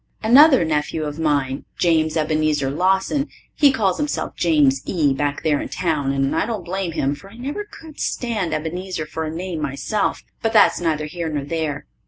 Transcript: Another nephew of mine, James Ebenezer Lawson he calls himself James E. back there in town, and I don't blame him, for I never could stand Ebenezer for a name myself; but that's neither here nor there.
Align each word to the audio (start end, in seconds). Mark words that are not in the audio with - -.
Another 0.23 0.65
nephew 0.65 1.03
of 1.03 1.19
mine, 1.19 1.63
James 1.77 2.17
Ebenezer 2.17 2.71
Lawson 2.71 3.27
he 3.53 3.71
calls 3.71 3.97
himself 3.99 4.35
James 4.35 4.81
E. 4.85 5.13
back 5.13 5.43
there 5.43 5.61
in 5.61 5.69
town, 5.69 6.11
and 6.11 6.35
I 6.35 6.47
don't 6.47 6.65
blame 6.65 6.93
him, 6.93 7.13
for 7.13 7.29
I 7.29 7.37
never 7.37 7.65
could 7.69 7.99
stand 7.99 8.51
Ebenezer 8.51 9.05
for 9.05 9.25
a 9.25 9.31
name 9.31 9.61
myself; 9.61 10.23
but 10.41 10.53
that's 10.53 10.81
neither 10.81 11.05
here 11.05 11.29
nor 11.29 11.43
there. 11.43 11.85